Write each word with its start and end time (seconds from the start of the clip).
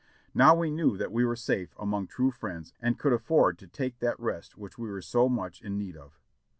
Now 0.33 0.55
we 0.55 0.71
knew 0.71 0.97
that 0.97 1.11
we 1.11 1.23
were 1.23 1.35
safe 1.35 1.75
among 1.77 2.07
true 2.07 2.31
friends 2.31 2.73
and 2.81 2.97
could 2.97 3.13
afford 3.13 3.59
to 3.59 3.67
take 3.67 3.99
that 3.99 4.19
rest 4.19 4.57
which 4.57 4.75
we 4.79 4.89
were 4.89 4.99
so 5.03 5.29
much 5.29 5.61
in 5.61 5.77
need 5.77 5.95
of. 5.95 6.19